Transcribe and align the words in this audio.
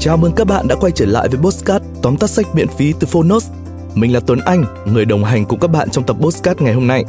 Chào 0.00 0.16
mừng 0.16 0.32
các 0.32 0.46
bạn 0.46 0.68
đã 0.68 0.74
quay 0.74 0.92
trở 0.92 1.06
lại 1.06 1.28
với 1.28 1.40
Postcard 1.40 1.84
tóm 2.02 2.16
tắt 2.16 2.30
sách 2.30 2.46
miễn 2.54 2.68
phí 2.68 2.94
từ 3.00 3.06
Phonos. 3.06 3.50
Mình 3.94 4.12
là 4.12 4.20
Tuấn 4.26 4.40
Anh, 4.44 4.64
người 4.86 5.04
đồng 5.04 5.24
hành 5.24 5.44
cùng 5.44 5.58
các 5.60 5.68
bạn 5.70 5.90
trong 5.90 6.04
tập 6.04 6.16
Postcard 6.20 6.60
ngày 6.60 6.74
hôm 6.74 6.86
nay. 6.86 7.04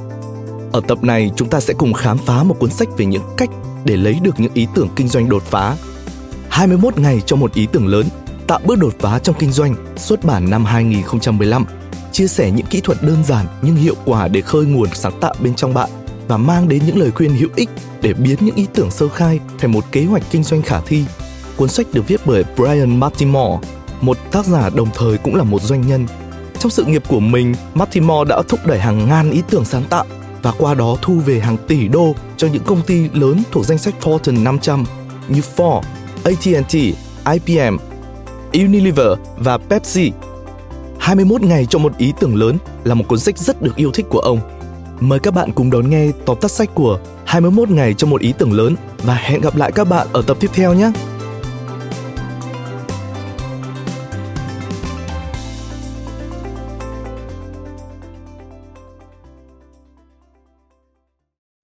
Ở 0.71 0.81
tập 0.87 1.03
này, 1.03 1.31
chúng 1.35 1.49
ta 1.49 1.59
sẽ 1.59 1.73
cùng 1.73 1.93
khám 1.93 2.17
phá 2.17 2.43
một 2.43 2.55
cuốn 2.59 2.69
sách 2.69 2.87
về 2.97 3.05
những 3.05 3.21
cách 3.37 3.49
để 3.85 3.97
lấy 3.97 4.19
được 4.23 4.39
những 4.39 4.53
ý 4.53 4.67
tưởng 4.75 4.89
kinh 4.95 5.07
doanh 5.07 5.29
đột 5.29 5.43
phá. 5.43 5.75
21 6.49 6.97
ngày 6.97 7.21
cho 7.25 7.35
một 7.35 7.53
ý 7.53 7.67
tưởng 7.71 7.87
lớn, 7.87 8.05
tạo 8.47 8.59
bước 8.65 8.79
đột 8.79 8.93
phá 8.99 9.19
trong 9.19 9.35
kinh 9.39 9.51
doanh, 9.51 9.75
xuất 9.97 10.23
bản 10.23 10.49
năm 10.49 10.65
2015. 10.65 11.65
Chia 12.11 12.27
sẻ 12.27 12.51
những 12.51 12.65
kỹ 12.65 12.81
thuật 12.81 12.97
đơn 13.01 13.23
giản 13.23 13.45
nhưng 13.61 13.75
hiệu 13.75 13.95
quả 14.05 14.27
để 14.27 14.41
khơi 14.41 14.65
nguồn 14.65 14.89
sáng 14.93 15.19
tạo 15.19 15.35
bên 15.39 15.55
trong 15.55 15.73
bạn 15.73 15.89
và 16.27 16.37
mang 16.37 16.69
đến 16.69 16.81
những 16.85 16.97
lời 16.97 17.11
khuyên 17.11 17.35
hữu 17.35 17.49
ích 17.55 17.69
để 18.01 18.13
biến 18.13 18.37
những 18.41 18.55
ý 18.55 18.65
tưởng 18.73 18.91
sơ 18.91 19.07
khai 19.07 19.39
thành 19.59 19.71
một 19.71 19.83
kế 19.91 20.05
hoạch 20.05 20.23
kinh 20.31 20.43
doanh 20.43 20.61
khả 20.61 20.81
thi 20.81 21.03
Cuốn 21.59 21.69
sách 21.69 21.87
được 21.93 22.07
viết 22.07 22.21
bởi 22.25 22.43
Brian 22.55 22.99
Martimore, 22.99 23.67
một 24.01 24.17
tác 24.31 24.45
giả 24.45 24.69
đồng 24.69 24.87
thời 24.95 25.17
cũng 25.17 25.35
là 25.35 25.43
một 25.43 25.61
doanh 25.61 25.87
nhân. 25.87 26.07
Trong 26.59 26.71
sự 26.71 26.85
nghiệp 26.85 27.03
của 27.07 27.19
mình, 27.19 27.55
Martimore 27.73 28.29
đã 28.29 28.41
thúc 28.47 28.59
đẩy 28.65 28.79
hàng 28.79 29.09
ngàn 29.09 29.31
ý 29.31 29.41
tưởng 29.49 29.65
sáng 29.65 29.83
tạo 29.89 30.05
và 30.41 30.51
qua 30.57 30.73
đó 30.73 30.97
thu 31.01 31.13
về 31.25 31.39
hàng 31.39 31.57
tỷ 31.67 31.87
đô 31.87 32.15
cho 32.37 32.47
những 32.47 32.63
công 32.63 32.81
ty 32.81 33.09
lớn 33.13 33.43
thuộc 33.51 33.65
danh 33.65 33.77
sách 33.77 33.93
Fortune 34.01 34.43
500 34.43 34.85
như 35.27 35.41
Ford, 35.55 35.81
AT&T, 36.23 36.73
IBM, 37.33 37.77
Unilever 38.53 39.17
và 39.37 39.57
Pepsi. 39.57 40.11
21 40.99 41.41
ngày 41.41 41.65
cho 41.65 41.79
một 41.79 41.97
ý 41.97 42.13
tưởng 42.19 42.35
lớn 42.35 42.57
là 42.83 42.93
một 42.93 43.03
cuốn 43.07 43.19
sách 43.19 43.37
rất 43.37 43.61
được 43.61 43.75
yêu 43.75 43.91
thích 43.91 44.05
của 44.09 44.19
ông. 44.19 44.39
Mời 44.99 45.19
các 45.19 45.33
bạn 45.33 45.51
cùng 45.51 45.69
đón 45.69 45.89
nghe 45.89 46.11
tóm 46.25 46.37
tắt 46.41 46.51
sách 46.51 46.69
của 46.75 46.99
21 47.25 47.69
ngày 47.69 47.93
cho 47.93 48.07
một 48.07 48.21
ý 48.21 48.33
tưởng 48.37 48.53
lớn 48.53 48.75
và 49.03 49.13
hẹn 49.13 49.41
gặp 49.41 49.55
lại 49.55 49.71
các 49.71 49.83
bạn 49.89 50.07
ở 50.13 50.21
tập 50.21 50.37
tiếp 50.39 50.49
theo 50.53 50.73
nhé. 50.73 50.91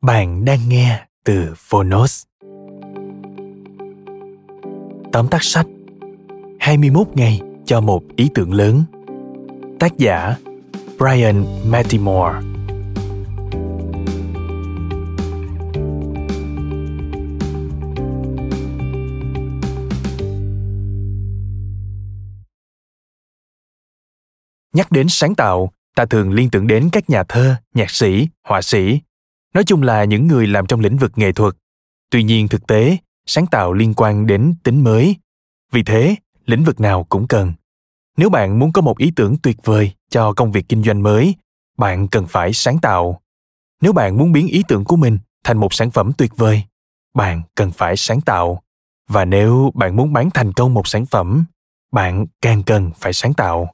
Bạn 0.05 0.45
đang 0.45 0.59
nghe 0.69 1.05
từ 1.23 1.53
Phonos. 1.57 2.23
Tóm 5.11 5.27
tắt 5.31 5.43
sách 5.43 5.65
21 6.59 7.07
ngày 7.13 7.41
cho 7.65 7.81
một 7.81 8.03
ý 8.15 8.29
tưởng 8.35 8.53
lớn 8.53 8.83
Tác 9.79 9.97
giả 9.97 10.35
Brian 10.97 11.45
Matimore. 11.71 12.39
Nhắc 24.73 24.91
đến 24.91 25.07
sáng 25.09 25.35
tạo, 25.35 25.71
ta 25.95 26.05
thường 26.05 26.31
liên 26.31 26.49
tưởng 26.49 26.67
đến 26.67 26.89
các 26.91 27.09
nhà 27.09 27.23
thơ, 27.23 27.55
nhạc 27.73 27.89
sĩ, 27.89 28.27
họa 28.43 28.61
sĩ, 28.61 28.99
nói 29.55 29.63
chung 29.63 29.83
là 29.83 30.03
những 30.03 30.27
người 30.27 30.47
làm 30.47 30.65
trong 30.65 30.79
lĩnh 30.79 30.97
vực 30.97 31.11
nghệ 31.15 31.31
thuật. 31.31 31.55
Tuy 32.09 32.23
nhiên 32.23 32.47
thực 32.47 32.67
tế, 32.67 32.97
sáng 33.25 33.47
tạo 33.47 33.73
liên 33.73 33.93
quan 33.93 34.27
đến 34.27 34.53
tính 34.63 34.83
mới. 34.83 35.15
Vì 35.71 35.83
thế, 35.83 36.15
lĩnh 36.45 36.63
vực 36.63 36.79
nào 36.79 37.03
cũng 37.09 37.27
cần. 37.27 37.53
Nếu 38.17 38.29
bạn 38.29 38.59
muốn 38.59 38.73
có 38.73 38.81
một 38.81 38.97
ý 38.97 39.11
tưởng 39.15 39.37
tuyệt 39.43 39.57
vời 39.63 39.91
cho 40.09 40.33
công 40.33 40.51
việc 40.51 40.65
kinh 40.69 40.83
doanh 40.83 41.03
mới, 41.03 41.35
bạn 41.77 42.07
cần 42.07 42.27
phải 42.27 42.53
sáng 42.53 42.79
tạo. 42.79 43.21
Nếu 43.81 43.93
bạn 43.93 44.17
muốn 44.17 44.31
biến 44.31 44.47
ý 44.47 44.63
tưởng 44.67 44.85
của 44.85 44.95
mình 44.95 45.17
thành 45.43 45.57
một 45.57 45.73
sản 45.73 45.91
phẩm 45.91 46.11
tuyệt 46.17 46.31
vời, 46.37 46.63
bạn 47.13 47.41
cần 47.55 47.71
phải 47.71 47.97
sáng 47.97 48.21
tạo. 48.21 48.61
Và 49.09 49.25
nếu 49.25 49.71
bạn 49.75 49.95
muốn 49.95 50.13
bán 50.13 50.29
thành 50.33 50.53
công 50.53 50.73
một 50.73 50.87
sản 50.87 51.05
phẩm, 51.05 51.45
bạn 51.91 52.25
càng 52.41 52.63
cần 52.63 52.91
phải 52.95 53.13
sáng 53.13 53.33
tạo. 53.33 53.73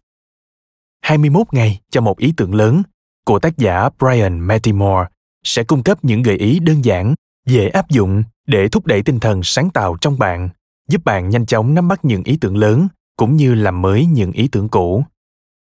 21 1.01 1.47
ngày 1.51 1.79
cho 1.89 2.01
một 2.01 2.17
ý 2.17 2.33
tưởng 2.37 2.55
lớn 2.55 2.83
của 3.25 3.39
tác 3.39 3.57
giả 3.57 3.89
Brian 3.99 4.39
Matimore 4.39 5.10
sẽ 5.43 5.63
cung 5.63 5.83
cấp 5.83 6.05
những 6.05 6.21
gợi 6.21 6.37
ý 6.37 6.59
đơn 6.59 6.85
giản 6.85 7.15
dễ 7.45 7.69
áp 7.69 7.89
dụng 7.89 8.23
để 8.47 8.67
thúc 8.69 8.85
đẩy 8.85 9.03
tinh 9.03 9.19
thần 9.19 9.43
sáng 9.43 9.69
tạo 9.69 9.97
trong 10.01 10.19
bạn 10.19 10.49
giúp 10.87 11.01
bạn 11.05 11.29
nhanh 11.29 11.45
chóng 11.45 11.73
nắm 11.73 11.87
bắt 11.87 12.05
những 12.05 12.23
ý 12.23 12.37
tưởng 12.41 12.57
lớn 12.57 12.87
cũng 13.17 13.35
như 13.35 13.53
làm 13.53 13.81
mới 13.81 14.05
những 14.05 14.31
ý 14.31 14.47
tưởng 14.47 14.69
cũ 14.69 15.03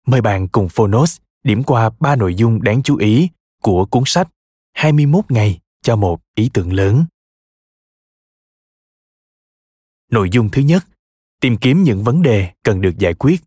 mời 0.07 0.21
bạn 0.21 0.49
cùng 0.49 0.69
phonos 0.69 1.17
điểm 1.45 1.63
qua 1.63 1.91
ba 2.01 2.17
nội 2.17 2.35
dung 2.35 2.63
đáng 2.63 2.83
chú 2.83 2.97
ý 2.97 3.29
của 3.63 3.85
cuốn 3.85 4.03
sách 4.07 4.29
21 4.73 5.25
ngày 5.29 5.61
cho 5.83 5.97
một 5.97 6.21
ý 6.35 6.51
tưởng 6.55 6.73
lớn. 6.73 7.05
Nội 10.11 10.31
dung 10.31 10.49
thứ 10.53 10.63
nhất, 10.63 10.85
tìm 11.41 11.57
kiếm 11.57 11.83
những 11.83 12.05
vấn 12.05 12.23
đề 12.23 12.51
cần 12.63 12.81
được 12.81 12.99
giải 12.99 13.15
quyết. 13.15 13.43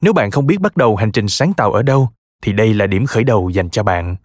Nếu 0.00 0.12
bạn 0.12 0.30
không 0.30 0.46
biết 0.46 0.60
bắt 0.60 0.76
đầu 0.76 0.96
hành 0.96 1.12
trình 1.12 1.28
sáng 1.28 1.52
tạo 1.54 1.72
ở 1.72 1.82
đâu, 1.82 2.08
thì 2.42 2.52
đây 2.52 2.74
là 2.74 2.86
điểm 2.86 3.06
khởi 3.06 3.24
đầu 3.24 3.50
dành 3.50 3.70
cho 3.70 3.82
bạn 3.82 4.16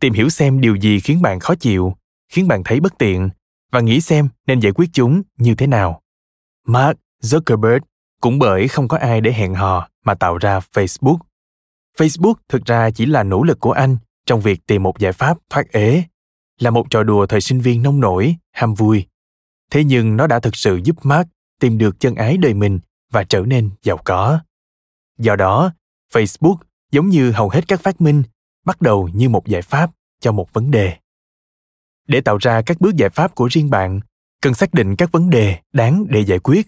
tìm 0.00 0.12
hiểu 0.12 0.28
xem 0.28 0.60
điều 0.60 0.76
gì 0.76 1.00
khiến 1.00 1.22
bạn 1.22 1.40
khó 1.40 1.54
chịu, 1.54 1.94
khiến 2.28 2.48
bạn 2.48 2.62
thấy 2.64 2.80
bất 2.80 2.98
tiện, 2.98 3.28
và 3.72 3.80
nghĩ 3.80 4.00
xem 4.00 4.28
nên 4.46 4.60
giải 4.60 4.72
quyết 4.72 4.90
chúng 4.92 5.22
như 5.38 5.54
thế 5.54 5.66
nào. 5.66 6.02
Mark 6.66 6.98
zuckerberg 7.22 7.80
cũng 8.20 8.38
bởi 8.38 8.68
không 8.68 8.88
có 8.88 8.98
ai 8.98 9.20
để 9.20 9.32
hẹn 9.32 9.54
hò 9.54 9.88
mà 10.04 10.14
tạo 10.14 10.38
ra 10.38 10.60
facebook. 10.72 11.18
Facebook 11.98 12.34
thực 12.48 12.64
ra 12.64 12.90
chỉ 12.90 13.06
là 13.06 13.22
nỗ 13.22 13.42
lực 13.42 13.60
của 13.60 13.72
anh 13.72 13.96
trong 14.26 14.40
việc 14.40 14.66
tìm 14.66 14.82
một 14.82 14.98
giải 14.98 15.12
pháp 15.12 15.38
thoát 15.50 15.72
ế, 15.72 16.02
là 16.58 16.70
một 16.70 16.90
trò 16.90 17.02
đùa 17.02 17.26
thời 17.26 17.40
sinh 17.40 17.60
viên 17.60 17.82
nông 17.82 18.00
nổi, 18.00 18.36
ham 18.52 18.74
vui. 18.74 19.06
Thế 19.70 19.84
nhưng 19.84 20.16
nó 20.16 20.26
đã 20.26 20.40
thực 20.40 20.56
sự 20.56 20.80
giúp 20.84 20.96
mark 21.02 21.28
tìm 21.60 21.78
được 21.78 22.00
chân 22.00 22.14
ái 22.14 22.36
đời 22.36 22.54
mình 22.54 22.78
và 23.12 23.24
trở 23.24 23.40
nên 23.40 23.70
giàu 23.82 23.98
có. 24.04 24.40
Do 25.18 25.36
đó, 25.36 25.72
facebook 26.12 26.56
giống 26.92 27.08
như 27.08 27.30
hầu 27.30 27.48
hết 27.48 27.68
các 27.68 27.80
phát 27.80 28.00
minh 28.00 28.22
bắt 28.68 28.80
đầu 28.80 29.08
như 29.14 29.28
một 29.28 29.46
giải 29.46 29.62
pháp 29.62 29.90
cho 30.20 30.32
một 30.32 30.52
vấn 30.52 30.70
đề. 30.70 30.96
Để 32.08 32.20
tạo 32.20 32.38
ra 32.38 32.62
các 32.62 32.80
bước 32.80 32.94
giải 32.96 33.10
pháp 33.10 33.34
của 33.34 33.46
riêng 33.46 33.70
bạn, 33.70 34.00
cần 34.42 34.54
xác 34.54 34.74
định 34.74 34.96
các 34.96 35.12
vấn 35.12 35.30
đề 35.30 35.58
đáng 35.72 36.04
để 36.08 36.20
giải 36.20 36.38
quyết. 36.38 36.66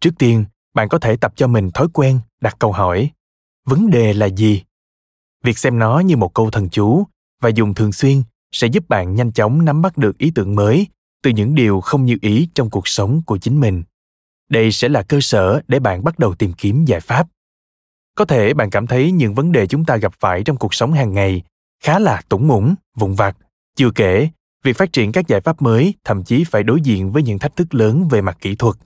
Trước 0.00 0.10
tiên, 0.18 0.44
bạn 0.74 0.88
có 0.88 0.98
thể 0.98 1.16
tập 1.16 1.32
cho 1.36 1.46
mình 1.46 1.70
thói 1.70 1.88
quen 1.92 2.20
đặt 2.40 2.56
câu 2.58 2.72
hỏi, 2.72 3.10
vấn 3.64 3.90
đề 3.90 4.12
là 4.12 4.26
gì? 4.26 4.62
Việc 5.42 5.58
xem 5.58 5.78
nó 5.78 5.98
như 5.98 6.16
một 6.16 6.34
câu 6.34 6.50
thần 6.50 6.68
chú 6.68 7.04
và 7.40 7.48
dùng 7.48 7.74
thường 7.74 7.92
xuyên 7.92 8.22
sẽ 8.52 8.66
giúp 8.66 8.88
bạn 8.88 9.14
nhanh 9.14 9.32
chóng 9.32 9.64
nắm 9.64 9.82
bắt 9.82 9.96
được 9.96 10.18
ý 10.18 10.32
tưởng 10.34 10.54
mới 10.54 10.86
từ 11.22 11.30
những 11.30 11.54
điều 11.54 11.80
không 11.80 12.04
như 12.04 12.16
ý 12.22 12.48
trong 12.54 12.70
cuộc 12.70 12.88
sống 12.88 13.22
của 13.26 13.38
chính 13.38 13.60
mình. 13.60 13.82
Đây 14.48 14.72
sẽ 14.72 14.88
là 14.88 15.02
cơ 15.02 15.20
sở 15.20 15.60
để 15.68 15.78
bạn 15.78 16.04
bắt 16.04 16.18
đầu 16.18 16.34
tìm 16.34 16.52
kiếm 16.52 16.84
giải 16.84 17.00
pháp 17.00 17.26
có 18.14 18.24
thể 18.24 18.54
bạn 18.54 18.70
cảm 18.70 18.86
thấy 18.86 19.12
những 19.12 19.34
vấn 19.34 19.52
đề 19.52 19.66
chúng 19.66 19.84
ta 19.84 19.96
gặp 19.96 20.12
phải 20.20 20.42
trong 20.42 20.56
cuộc 20.56 20.74
sống 20.74 20.92
hàng 20.92 21.14
ngày 21.14 21.42
khá 21.82 21.98
là 21.98 22.22
tủng 22.28 22.48
mũng 22.48 22.74
vụn 22.96 23.14
vặt. 23.14 23.36
Chưa 23.76 23.90
kể, 23.94 24.28
việc 24.64 24.76
phát 24.76 24.92
triển 24.92 25.12
các 25.12 25.28
giải 25.28 25.40
pháp 25.40 25.62
mới 25.62 25.94
thậm 26.04 26.24
chí 26.24 26.44
phải 26.44 26.62
đối 26.62 26.80
diện 26.80 27.10
với 27.10 27.22
những 27.22 27.38
thách 27.38 27.56
thức 27.56 27.74
lớn 27.74 28.08
về 28.08 28.20
mặt 28.20 28.38
kỹ 28.40 28.54
thuật. 28.54 28.76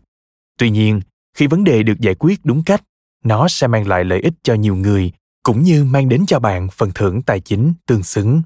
Tuy 0.58 0.70
nhiên, 0.70 1.00
khi 1.36 1.46
vấn 1.46 1.64
đề 1.64 1.82
được 1.82 2.00
giải 2.00 2.14
quyết 2.18 2.40
đúng 2.44 2.62
cách, 2.64 2.82
nó 3.24 3.48
sẽ 3.48 3.66
mang 3.66 3.88
lại 3.88 4.04
lợi 4.04 4.20
ích 4.20 4.34
cho 4.42 4.54
nhiều 4.54 4.76
người 4.76 5.12
cũng 5.42 5.62
như 5.62 5.84
mang 5.84 6.08
đến 6.08 6.26
cho 6.26 6.38
bạn 6.38 6.68
phần 6.72 6.90
thưởng 6.94 7.22
tài 7.22 7.40
chính 7.40 7.72
tương 7.86 8.02
xứng. 8.02 8.42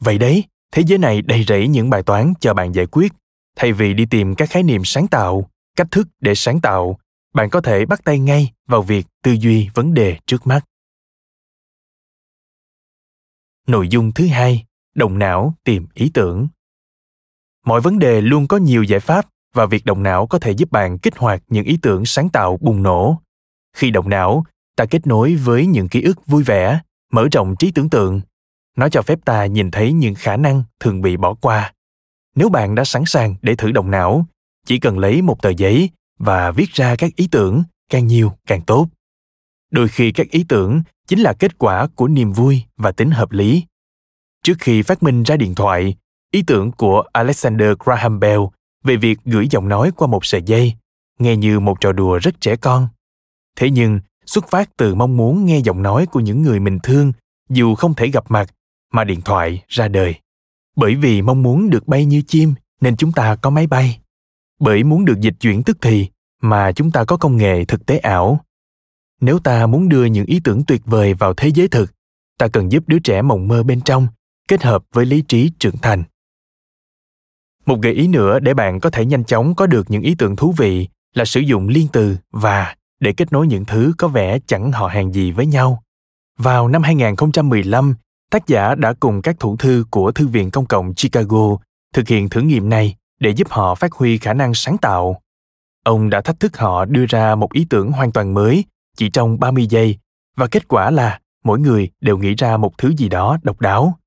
Vậy 0.00 0.18
đấy, 0.18 0.44
thế 0.72 0.82
giới 0.86 0.98
này 0.98 1.22
đầy 1.22 1.44
rẫy 1.44 1.68
những 1.68 1.90
bài 1.90 2.02
toán 2.02 2.32
cho 2.40 2.54
bạn 2.54 2.74
giải 2.74 2.86
quyết 2.86 3.12
thay 3.56 3.72
vì 3.72 3.94
đi 3.94 4.06
tìm 4.06 4.34
các 4.34 4.50
khái 4.50 4.62
niệm 4.62 4.84
sáng 4.84 5.08
tạo, 5.08 5.50
cách 5.76 5.86
thức 5.90 6.08
để 6.20 6.34
sáng 6.34 6.60
tạo 6.60 6.98
bạn 7.34 7.50
có 7.50 7.60
thể 7.60 7.86
bắt 7.86 8.04
tay 8.04 8.18
ngay 8.18 8.52
vào 8.66 8.82
việc 8.82 9.06
tư 9.22 9.32
duy 9.32 9.68
vấn 9.74 9.94
đề 9.94 10.18
trước 10.26 10.46
mắt. 10.46 10.64
Nội 13.66 13.88
dung 13.88 14.12
thứ 14.12 14.26
hai, 14.26 14.64
động 14.94 15.18
não 15.18 15.54
tìm 15.64 15.86
ý 15.94 16.10
tưởng. 16.14 16.48
Mọi 17.64 17.80
vấn 17.80 17.98
đề 17.98 18.20
luôn 18.20 18.46
có 18.48 18.56
nhiều 18.56 18.82
giải 18.82 19.00
pháp 19.00 19.26
và 19.54 19.66
việc 19.66 19.84
động 19.84 20.02
não 20.02 20.26
có 20.26 20.38
thể 20.38 20.50
giúp 20.50 20.72
bạn 20.72 20.98
kích 20.98 21.16
hoạt 21.16 21.42
những 21.48 21.64
ý 21.64 21.78
tưởng 21.82 22.04
sáng 22.06 22.28
tạo 22.28 22.58
bùng 22.60 22.82
nổ. 22.82 23.18
Khi 23.76 23.90
động 23.90 24.08
não, 24.08 24.44
ta 24.76 24.84
kết 24.84 25.06
nối 25.06 25.34
với 25.34 25.66
những 25.66 25.88
ký 25.88 26.02
ức 26.02 26.26
vui 26.26 26.42
vẻ, 26.42 26.80
mở 27.12 27.28
rộng 27.32 27.56
trí 27.56 27.70
tưởng 27.70 27.90
tượng. 27.90 28.20
Nó 28.76 28.88
cho 28.88 29.02
phép 29.02 29.18
ta 29.24 29.46
nhìn 29.46 29.70
thấy 29.70 29.92
những 29.92 30.14
khả 30.14 30.36
năng 30.36 30.62
thường 30.80 31.00
bị 31.00 31.16
bỏ 31.16 31.34
qua. 31.34 31.72
Nếu 32.34 32.48
bạn 32.48 32.74
đã 32.74 32.84
sẵn 32.84 33.02
sàng 33.06 33.34
để 33.42 33.54
thử 33.54 33.72
động 33.72 33.90
não, 33.90 34.26
chỉ 34.66 34.78
cần 34.78 34.98
lấy 34.98 35.22
một 35.22 35.42
tờ 35.42 35.50
giấy 35.50 35.90
và 36.18 36.50
viết 36.50 36.72
ra 36.72 36.96
các 36.96 37.16
ý 37.16 37.28
tưởng 37.30 37.62
càng 37.90 38.06
nhiều 38.06 38.32
càng 38.46 38.62
tốt. 38.62 38.88
Đôi 39.70 39.88
khi 39.88 40.12
các 40.12 40.30
ý 40.30 40.44
tưởng 40.48 40.82
chính 41.06 41.20
là 41.20 41.32
kết 41.32 41.58
quả 41.58 41.86
của 41.94 42.08
niềm 42.08 42.32
vui 42.32 42.62
và 42.76 42.92
tính 42.92 43.10
hợp 43.10 43.32
lý. 43.32 43.64
Trước 44.44 44.54
khi 44.58 44.82
phát 44.82 45.02
minh 45.02 45.22
ra 45.22 45.36
điện 45.36 45.54
thoại, 45.54 45.96
ý 46.30 46.42
tưởng 46.46 46.72
của 46.72 47.02
alexander 47.12 47.70
graham 47.84 48.20
bell 48.20 48.40
về 48.84 48.96
việc 48.96 49.18
gửi 49.24 49.48
giọng 49.50 49.68
nói 49.68 49.90
qua 49.96 50.08
một 50.08 50.24
sợi 50.24 50.42
dây, 50.42 50.74
nghe 51.18 51.36
như 51.36 51.60
một 51.60 51.80
trò 51.80 51.92
đùa 51.92 52.18
rất 52.18 52.40
trẻ 52.40 52.56
con. 52.56 52.88
Thế 53.56 53.70
nhưng, 53.70 54.00
xuất 54.26 54.50
phát 54.50 54.70
từ 54.76 54.94
mong 54.94 55.16
muốn 55.16 55.46
nghe 55.46 55.58
giọng 55.58 55.82
nói 55.82 56.06
của 56.06 56.20
những 56.20 56.42
người 56.42 56.60
mình 56.60 56.78
thương, 56.82 57.12
dù 57.50 57.74
không 57.74 57.94
thể 57.94 58.08
gặp 58.08 58.30
mặt, 58.30 58.50
mà 58.92 59.04
điện 59.04 59.20
thoại 59.20 59.62
ra 59.68 59.88
đời. 59.88 60.14
Bởi 60.76 60.94
vì 60.94 61.22
mong 61.22 61.42
muốn 61.42 61.70
được 61.70 61.88
bay 61.88 62.04
như 62.04 62.22
chim, 62.22 62.54
nên 62.80 62.96
chúng 62.96 63.12
ta 63.12 63.36
có 63.36 63.50
máy 63.50 63.66
bay 63.66 64.00
bởi 64.58 64.84
muốn 64.84 65.04
được 65.04 65.20
dịch 65.20 65.34
chuyển 65.40 65.62
tức 65.62 65.78
thì 65.80 66.08
mà 66.42 66.72
chúng 66.72 66.90
ta 66.90 67.04
có 67.04 67.16
công 67.16 67.36
nghệ 67.36 67.64
thực 67.64 67.86
tế 67.86 67.98
ảo. 67.98 68.40
Nếu 69.20 69.38
ta 69.38 69.66
muốn 69.66 69.88
đưa 69.88 70.04
những 70.04 70.26
ý 70.26 70.40
tưởng 70.44 70.64
tuyệt 70.64 70.80
vời 70.84 71.14
vào 71.14 71.34
thế 71.34 71.48
giới 71.48 71.68
thực 71.68 71.92
ta 72.38 72.48
cần 72.48 72.72
giúp 72.72 72.84
đứa 72.86 72.98
trẻ 72.98 73.22
mộng 73.22 73.48
mơ 73.48 73.62
bên 73.62 73.80
trong 73.80 74.06
kết 74.48 74.62
hợp 74.62 74.82
với 74.92 75.06
lý 75.06 75.22
trí 75.22 75.50
trưởng 75.58 75.76
thành. 75.76 76.04
Một 77.66 77.80
gợi 77.82 77.92
ý 77.92 78.08
nữa 78.08 78.38
để 78.38 78.54
bạn 78.54 78.80
có 78.80 78.90
thể 78.90 79.04
nhanh 79.04 79.24
chóng 79.24 79.54
có 79.54 79.66
được 79.66 79.90
những 79.90 80.02
ý 80.02 80.14
tưởng 80.18 80.36
thú 80.36 80.54
vị 80.56 80.88
là 81.14 81.24
sử 81.24 81.40
dụng 81.40 81.68
liên 81.68 81.86
từ 81.92 82.16
và 82.32 82.76
để 83.00 83.12
kết 83.12 83.32
nối 83.32 83.46
những 83.46 83.64
thứ 83.64 83.92
có 83.98 84.08
vẻ 84.08 84.38
chẳng 84.46 84.72
họ 84.72 84.86
hàng 84.86 85.12
gì 85.12 85.32
với 85.32 85.46
nhau. 85.46 85.82
Vào 86.38 86.68
năm 86.68 86.82
2015, 86.82 87.94
tác 88.30 88.46
giả 88.46 88.74
đã 88.74 88.92
cùng 89.00 89.22
các 89.22 89.36
thủ 89.40 89.56
thư 89.56 89.84
của 89.90 90.12
Thư 90.12 90.28
viện 90.28 90.50
Công 90.50 90.66
cộng 90.66 90.94
Chicago 90.94 91.56
thực 91.94 92.08
hiện 92.08 92.28
thử 92.28 92.40
nghiệm 92.40 92.68
này 92.68 92.96
để 93.18 93.30
giúp 93.30 93.48
họ 93.50 93.74
phát 93.74 93.92
huy 93.92 94.18
khả 94.18 94.34
năng 94.34 94.54
sáng 94.54 94.78
tạo. 94.78 95.22
Ông 95.84 96.10
đã 96.10 96.20
thách 96.20 96.40
thức 96.40 96.56
họ 96.56 96.84
đưa 96.84 97.06
ra 97.06 97.34
một 97.34 97.52
ý 97.52 97.66
tưởng 97.70 97.92
hoàn 97.92 98.12
toàn 98.12 98.34
mới 98.34 98.64
chỉ 98.96 99.10
trong 99.10 99.40
30 99.40 99.66
giây 99.66 99.98
và 100.36 100.46
kết 100.46 100.68
quả 100.68 100.90
là 100.90 101.20
mỗi 101.44 101.58
người 101.60 101.90
đều 102.00 102.18
nghĩ 102.18 102.34
ra 102.34 102.56
một 102.56 102.78
thứ 102.78 102.92
gì 102.96 103.08
đó 103.08 103.38
độc 103.42 103.60
đáo. 103.60 103.98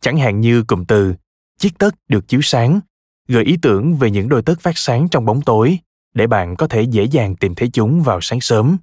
Chẳng 0.00 0.16
hạn 0.16 0.40
như 0.40 0.62
cụm 0.62 0.84
từ 0.84 1.14
chiếc 1.58 1.78
tất 1.78 1.94
được 2.08 2.28
chiếu 2.28 2.40
sáng, 2.42 2.80
gợi 3.28 3.44
ý 3.44 3.56
tưởng 3.62 3.96
về 3.96 4.10
những 4.10 4.28
đôi 4.28 4.42
tất 4.42 4.60
phát 4.60 4.78
sáng 4.78 5.08
trong 5.08 5.24
bóng 5.24 5.42
tối 5.42 5.78
để 6.14 6.26
bạn 6.26 6.56
có 6.56 6.68
thể 6.68 6.82
dễ 6.82 7.04
dàng 7.04 7.36
tìm 7.36 7.54
thấy 7.54 7.68
chúng 7.72 8.02
vào 8.02 8.20
sáng 8.20 8.40
sớm, 8.40 8.76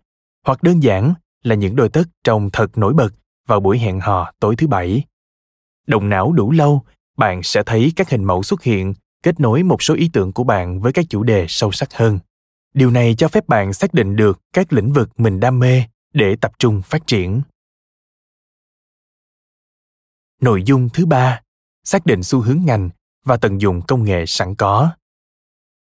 hoặc 0.45 0.63
đơn 0.63 0.83
giản 0.83 1.13
là 1.44 1.56
những 1.56 1.75
đôi 1.75 1.89
tất 1.89 2.04
trông 2.24 2.50
thật 2.54 2.78
nổi 2.78 2.94
bật 2.94 3.10
vào 3.48 3.60
buổi 3.60 3.80
hẹn 3.80 4.00
hò 4.00 4.31
tối 4.39 4.56
thứ 4.56 4.68
bảy. 4.68 5.04
Động 5.88 6.10
não 6.10 6.31
đủ 6.31 6.51
lâu, 6.51 6.81
bạn 7.18 7.44
sẽ 7.44 7.63
thấy 7.63 7.94
các 7.95 8.10
hình 8.10 8.24
mẫu 8.24 8.44
xuất 8.44 8.63
hiện 8.63 8.94
kết 9.25 9.39
nối 9.39 9.63
một 9.63 9.83
số 9.83 9.95
ý 9.95 10.10
tưởng 10.13 10.33
của 10.33 10.44
bạn 10.44 10.80
với 10.80 10.94
các 10.94 11.06
chủ 11.10 11.24
đề 11.24 11.45
sâu 11.50 11.72
sắc 11.72 11.94
hơn. 11.94 12.19
Điều 12.74 12.92
này 12.92 13.16
cho 13.18 13.27
phép 13.27 13.48
bạn 13.48 13.74
xác 13.74 13.94
định 13.94 14.16
được 14.16 14.39
các 14.54 14.74
lĩnh 14.74 14.94
vực 14.94 15.19
mình 15.19 15.39
đam 15.39 15.60
mê 15.60 15.83
để 16.13 16.36
tập 16.42 16.51
trung 16.60 16.81
phát 16.81 17.07
triển. 17.07 17.42
Nội 20.42 20.63
dung 20.63 20.89
thứ 20.94 21.06
ba, 21.06 21.42
xác 21.83 22.06
định 22.06 22.24
xu 22.24 22.42
hướng 22.42 22.60
ngành 22.66 22.89
và 23.24 23.38
tận 23.38 23.62
dụng 23.62 23.81
công 23.88 24.04
nghệ 24.04 24.25
sẵn 24.27 24.56
có. 24.56 24.92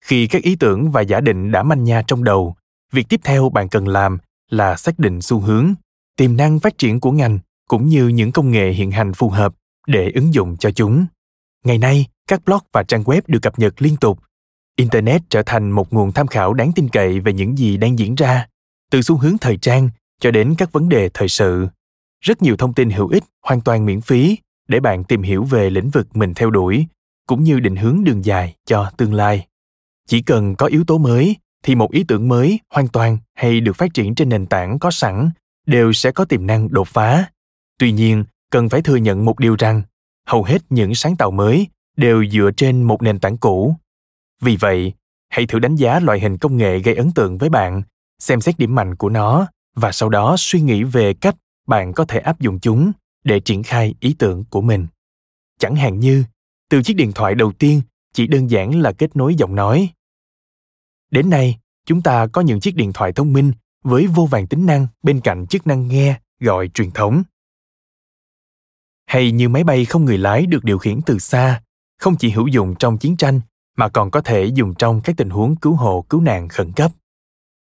Khi 0.05 0.27
các 0.27 0.43
ý 0.43 0.57
tưởng 0.57 0.91
và 0.91 1.01
giả 1.01 1.21
định 1.21 1.53
đã 1.53 1.63
manh 1.63 1.85
nha 1.85 2.03
trong 2.07 2.25
đầu, 2.25 2.57
việc 2.93 3.09
tiếp 3.09 3.21
theo 3.25 3.49
bạn 3.49 3.69
cần 3.69 3.89
làm 3.89 4.19
là 4.51 4.77
xác 4.77 4.99
định 4.99 5.23
xu 5.23 5.41
hướng, 5.41 5.75
tiềm 6.17 6.37
năng 6.37 6.59
phát 6.59 6.79
triển 6.79 7.01
của 7.01 7.13
ngành 7.13 7.39
cũng 7.69 7.89
như 7.89 8.09
những 8.09 8.33
công 8.33 8.51
nghệ 8.51 8.73
hiện 8.73 8.91
hành 8.91 9.13
phù 9.15 9.31
hợp 9.31 9.55
để 9.87 10.11
ứng 10.15 10.35
dụng 10.35 10.57
cho 10.57 10.71
chúng. 10.71 11.07
Ngày 11.67 11.79
nay, 11.79 12.07
các 12.29 12.45
blog 12.45 12.59
và 12.73 12.83
trang 12.83 13.03
web 13.03 13.21
được 13.27 13.39
cập 13.43 13.59
nhật 13.59 13.83
liên 13.83 13.97
tục. 13.97 14.19
Internet 14.77 15.23
trở 15.29 15.43
thành 15.47 15.71
một 15.71 15.93
nguồn 15.93 16.13
tham 16.13 16.27
khảo 16.27 16.55
đáng 16.55 16.73
tin 16.73 16.89
cậy 16.89 17.21
về 17.21 17.33
những 17.33 17.59
gì 17.59 17.77
đang 17.77 17.99
diễn 17.99 18.15
ra, 18.15 18.47
từ 18.91 19.03
xu 19.03 19.17
hướng 19.17 19.39
thời 19.39 19.57
trang 19.57 19.91
cho 20.21 20.31
đến 20.31 20.55
các 20.59 20.73
vấn 20.73 20.89
đề 20.89 21.09
thời 21.15 21.29
sự. 21.29 21.67
Rất 22.21 22.43
nhiều 22.43 22.57
thông 22.57 22.75
tin 22.75 22.91
hữu 22.91 23.09
ích 23.09 23.25
hoàn 23.43 23.61
toàn 23.61 23.87
miễn 23.87 24.01
phí 24.01 24.39
để 24.69 24.81
bạn 24.81 25.05
tìm 25.05 25.23
hiểu 25.23 25.45
về 25.45 25.71
lĩnh 25.71 25.91
vực 25.91 26.17
mình 26.17 26.35
theo 26.35 26.51
đuổi, 26.51 26.87
cũng 27.27 27.45
như 27.45 27.61
định 27.61 27.77
hướng 27.77 28.05
đường 28.05 28.25
dài 28.25 28.55
cho 28.67 28.91
tương 28.97 29.15
lai. 29.15 29.47
Chỉ 30.07 30.23
cần 30.23 30.55
có 30.55 30.67
yếu 30.67 30.85
tố 30.85 30.99
mới 30.99 31.37
thì 31.63 31.75
một 31.75 31.93
ý 31.93 32.05
tưởng 32.09 32.29
mới 32.29 32.61
hoàn 32.71 32.89
toàn 32.89 33.19
hay 33.35 33.61
được 33.61 33.77
phát 33.77 33.95
triển 33.95 34.15
trên 34.15 34.29
nền 34.29 34.47
tảng 34.47 34.79
có 34.79 34.91
sẵn 34.91 35.31
đều 35.67 35.93
sẽ 35.93 36.13
có 36.13 36.25
tiềm 36.25 36.47
năng 36.47 36.73
đột 36.73 36.89
phá. 36.89 37.25
Tuy 37.79 37.93
nhiên, 37.93 38.25
cần 38.51 38.69
phải 38.69 38.83
thừa 38.83 38.97
nhận 38.97 39.25
một 39.25 39.39
điều 39.39 39.57
rằng 39.59 39.83
hầu 40.27 40.45
hết 40.45 40.63
những 40.71 40.95
sáng 40.95 41.17
tạo 41.17 41.31
mới 41.31 41.67
đều 41.97 42.25
dựa 42.27 42.51
trên 42.57 42.83
một 42.83 43.03
nền 43.03 43.19
tảng 43.19 43.37
cũ. 43.37 43.75
Vì 44.43 44.57
vậy, 44.57 44.93
hãy 45.29 45.47
thử 45.47 45.59
đánh 45.59 45.77
giá 45.77 46.01
loại 46.01 46.21
hình 46.21 46.39
công 46.39 46.57
nghệ 46.57 46.79
gây 46.79 46.95
ấn 46.95 47.13
tượng 47.13 47.39
với 47.39 47.49
bạn, 47.49 47.83
xem 48.19 48.41
xét 48.41 48.59
điểm 48.59 48.75
mạnh 48.75 48.95
của 48.95 49.09
nó 49.09 49.47
và 49.77 49.93
sau 49.93 50.09
đó 50.09 50.35
suy 50.39 50.61
nghĩ 50.61 50.83
về 50.83 51.15
cách 51.15 51.37
bạn 51.67 51.93
có 51.93 52.05
thể 52.05 52.19
áp 52.19 52.41
dụng 52.41 52.61
chúng 52.61 52.93
để 53.25 53.41
triển 53.41 53.63
khai 53.63 53.95
ý 54.01 54.15
tưởng 54.19 54.45
của 54.51 54.61
mình. 54.61 54.87
Chẳng 55.59 55.77
hạn 55.77 56.01
như, 56.01 56.25
từ 56.69 56.83
chiếc 56.83 56.95
điện 56.95 57.13
thoại 57.13 57.35
đầu 57.35 57.53
tiên 57.53 57.83
chỉ 58.13 58.27
đơn 58.27 58.51
giản 58.51 58.81
là 58.81 58.93
kết 58.93 59.17
nối 59.17 59.35
giọng 59.35 59.55
nói. 59.55 59.91
Đến 61.11 61.31
nay, 61.31 61.59
chúng 61.87 62.03
ta 62.03 62.27
có 62.27 62.41
những 62.41 62.61
chiếc 62.61 62.77
điện 62.77 62.93
thoại 62.93 63.13
thông 63.13 63.33
minh 63.33 63.53
với 63.85 64.07
vô 64.07 64.27
vàng 64.27 64.47
tính 64.47 64.67
năng 64.67 64.87
bên 65.03 65.21
cạnh 65.21 65.47
chức 65.47 65.67
năng 65.67 65.89
nghe, 65.89 66.21
gọi 66.41 66.69
truyền 66.69 66.91
thống. 66.91 67.23
Hay 69.07 69.33
như 69.33 69.49
máy 69.49 69.65
bay 69.65 69.85
không 69.85 70.05
người 70.05 70.19
lái 70.19 70.47
được 70.47 70.65
điều 70.65 70.79
khiển 70.79 71.01
từ 71.07 71.19
xa, 71.19 71.63
không 71.99 72.17
chỉ 72.17 72.31
hữu 72.31 72.47
dụng 72.47 72.75
trong 72.79 72.99
chiến 72.99 73.17
tranh 73.17 73.41
mà 73.77 73.89
còn 73.89 74.11
có 74.11 74.21
thể 74.21 74.45
dùng 74.45 74.75
trong 74.75 75.01
các 75.01 75.17
tình 75.17 75.31
huống 75.31 75.57
cứu 75.57 75.75
hộ 75.75 76.05
cứu 76.09 76.21
nạn 76.21 76.49
khẩn 76.49 76.73
cấp. 76.73 76.93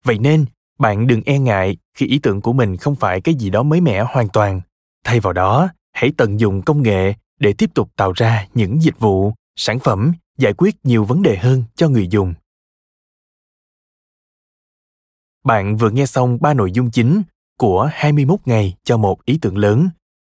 Vậy 0.03 0.17
nên, 0.19 0.45
bạn 0.79 1.07
đừng 1.07 1.21
e 1.25 1.39
ngại 1.39 1.77
khi 1.93 2.07
ý 2.07 2.19
tưởng 2.19 2.41
của 2.41 2.53
mình 2.53 2.77
không 2.77 2.95
phải 2.95 3.21
cái 3.21 3.35
gì 3.35 3.49
đó 3.49 3.63
mới 3.63 3.81
mẻ 3.81 4.03
hoàn 4.03 4.29
toàn. 4.29 4.61
Thay 5.03 5.19
vào 5.19 5.33
đó, 5.33 5.69
hãy 5.93 6.11
tận 6.17 6.39
dụng 6.39 6.61
công 6.61 6.81
nghệ 6.81 7.13
để 7.39 7.53
tiếp 7.53 7.69
tục 7.73 7.89
tạo 7.95 8.11
ra 8.11 8.47
những 8.53 8.81
dịch 8.81 8.99
vụ, 8.99 9.33
sản 9.55 9.79
phẩm 9.79 10.13
giải 10.37 10.53
quyết 10.53 10.75
nhiều 10.83 11.05
vấn 11.05 11.21
đề 11.21 11.37
hơn 11.37 11.63
cho 11.75 11.89
người 11.89 12.07
dùng. 12.07 12.33
Bạn 15.43 15.77
vừa 15.77 15.89
nghe 15.89 16.05
xong 16.05 16.37
ba 16.41 16.53
nội 16.53 16.71
dung 16.71 16.91
chính 16.91 17.21
của 17.57 17.89
21 17.93 18.39
ngày 18.45 18.75
cho 18.83 18.97
một 18.97 19.25
ý 19.25 19.39
tưởng 19.41 19.57
lớn. 19.57 19.89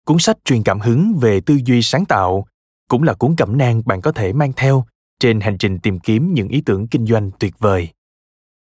Cuốn 0.08 0.20
sách 0.20 0.38
truyền 0.46 0.64
cảm 0.64 0.80
hứng 0.80 1.18
về 1.22 1.40
tư 1.42 1.60
duy 1.66 1.82
sáng 1.82 2.06
tạo 2.06 2.46
cũng 2.90 3.04
là 3.04 3.14
cuốn 3.14 3.36
cẩm 3.36 3.58
nang 3.58 3.82
bạn 3.86 4.02
có 4.02 4.12
thể 4.12 4.34
mang 4.34 4.54
theo 4.56 4.86
trên 5.20 5.40
hành 5.40 5.58
trình 5.58 5.80
tìm 5.80 6.00
kiếm 6.00 6.34
những 6.34 6.48
ý 6.48 6.62
tưởng 6.62 6.88
kinh 6.88 7.06
doanh 7.06 7.32
tuyệt 7.40 7.60
vời. 7.60 7.90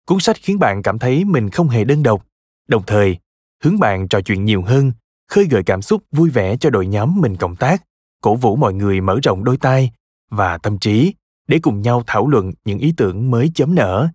Cuốn 0.08 0.20
sách 0.20 0.36
khiến 0.42 0.60
bạn 0.60 0.84
cảm 0.84 1.00
thấy 1.00 1.26
mình 1.26 1.50
không 1.50 1.70
hề 1.70 1.84
đơn 1.84 2.04
độc, 2.04 2.26
đồng 2.68 2.84
thời 2.88 3.18
hướng 3.64 3.80
bạn 3.80 4.08
trò 4.08 4.22
chuyện 4.22 4.46
nhiều 4.46 4.62
hơn, 4.62 4.92
khơi 5.28 5.46
gợi 5.50 5.64
cảm 5.66 5.82
xúc 5.82 6.04
vui 6.12 6.30
vẻ 6.30 6.58
cho 6.58 6.70
đội 6.70 6.88
nhóm 6.88 7.22
mình 7.22 7.36
cộng 7.36 7.56
tác, 7.56 7.84
cổ 8.22 8.36
vũ 8.36 8.56
mọi 8.56 8.74
người 8.74 9.02
mở 9.02 9.20
rộng 9.24 9.44
đôi 9.44 9.58
tai 9.58 9.92
và 10.30 10.58
tâm 10.58 10.80
trí 10.80 11.14
để 11.48 11.60
cùng 11.62 11.82
nhau 11.82 12.04
thảo 12.08 12.28
luận 12.28 12.52
những 12.66 12.80
ý 12.80 12.94
tưởng 12.98 13.32
mới 13.32 13.52
chấm 13.56 13.76
nở, 13.76 14.10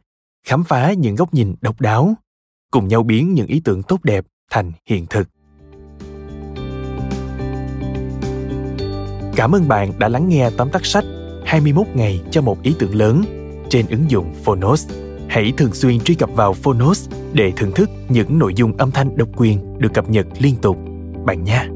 khám 0.46 0.64
phá 0.64 0.92
những 0.92 1.14
góc 1.14 1.34
nhìn 1.34 1.54
độc 1.60 1.80
đáo, 1.80 2.14
cùng 2.70 2.88
nhau 2.88 3.02
biến 3.02 3.34
những 3.34 3.46
ý 3.46 3.60
tưởng 3.64 3.82
tốt 3.82 4.04
đẹp 4.04 4.24
thành 4.50 4.72
hiện 4.86 5.06
thực. 5.06 5.28
Cảm 9.38 9.54
ơn 9.54 9.68
bạn 9.68 9.92
đã 9.98 10.08
lắng 10.08 10.28
nghe 10.28 10.50
tóm 10.56 10.70
tắt 10.70 10.86
sách 10.86 11.04
21 11.44 11.86
ngày 11.94 12.20
cho 12.30 12.42
một 12.42 12.62
ý 12.62 12.74
tưởng 12.78 12.94
lớn 12.94 13.22
trên 13.68 13.86
ứng 13.90 14.10
dụng 14.10 14.34
Phonos. 14.44 14.88
Hãy 15.28 15.52
thường 15.56 15.74
xuyên 15.74 16.00
truy 16.00 16.14
cập 16.14 16.30
vào 16.34 16.52
Phonos 16.52 17.08
để 17.32 17.52
thưởng 17.56 17.72
thức 17.74 17.90
những 18.08 18.38
nội 18.38 18.54
dung 18.54 18.76
âm 18.76 18.90
thanh 18.90 19.16
độc 19.16 19.28
quyền 19.36 19.78
được 19.78 19.94
cập 19.94 20.10
nhật 20.10 20.26
liên 20.38 20.56
tục. 20.56 20.76
Bạn 21.24 21.44
nha! 21.44 21.67